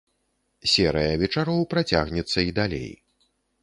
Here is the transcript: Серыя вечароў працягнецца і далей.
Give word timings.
Серыя 0.71 1.13
вечароў 1.25 1.61
працягнецца 1.77 2.39
і 2.49 2.61
далей. 2.61 2.91